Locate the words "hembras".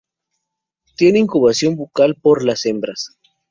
2.65-3.19